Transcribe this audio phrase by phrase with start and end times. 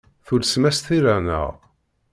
[0.25, 1.47] Tulsem-as tira, naɣ?